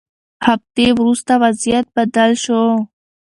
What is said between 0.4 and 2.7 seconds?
هفتې وروسته وضعیت بدل شو.